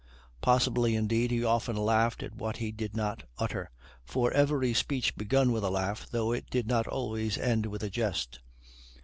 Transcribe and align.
Possibly, 0.41 0.95
indeed, 0.95 1.29
he 1.29 1.43
often 1.43 1.75
laughed 1.75 2.23
at 2.23 2.33
what 2.35 2.57
he 2.57 2.71
did 2.71 2.95
not 2.95 3.21
utter, 3.37 3.69
for 4.03 4.31
every 4.31 4.73
speech 4.73 5.15
begun 5.15 5.51
with 5.51 5.63
a 5.63 5.69
laugh, 5.69 6.07
though 6.09 6.31
it 6.31 6.49
did 6.49 6.65
not 6.65 6.87
always 6.87 7.37
end 7.37 7.67
with 7.67 7.83
a 7.83 7.89
jest. 7.91 8.39